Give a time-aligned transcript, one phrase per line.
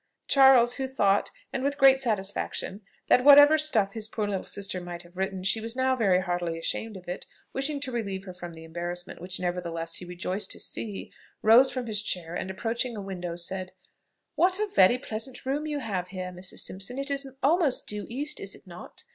[0.27, 5.03] Charles, who thought, and with great satisfaction, that whatever stuff his poor little sister might
[5.03, 8.53] have written, she was now very heartily ashamed of it, wishing to relieve her from
[8.55, 11.11] the embarrassment, which nevertheless he rejoiced to see,
[11.43, 13.73] rose from his chair, and approaching a window, said,
[14.33, 16.61] "What a very pleasant room you have here, Mrs.
[16.61, 19.03] Simpson; it is almost due east, is it not?